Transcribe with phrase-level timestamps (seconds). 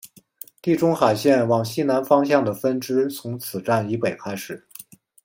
[0.63, 4.65] 地中海线往西南方向的分支从此站以北开始。